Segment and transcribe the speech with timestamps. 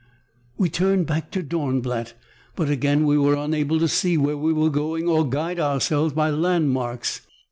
[0.57, 2.15] "We turned back to Dornblatt,
[2.55, 6.31] but again we were unable to see where we were going or guide ourselves by
[6.31, 7.21] landmarks.